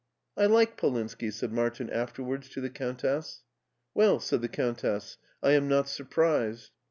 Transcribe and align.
"I 0.35 0.47
like 0.47 0.77
Polinski," 0.81 1.31
said 1.31 1.53
Martin 1.53 1.87
afterwards 1.91 2.49
to 2.49 2.59
the 2.59 2.71
Countess." 2.71 3.43
Well," 3.93 4.19
said 4.19 4.41
the 4.41 4.49
Countess, 4.49 5.19
I 5.43 5.51
am 5.51 5.67
not 5.67 5.87
surprised." 5.87 6.71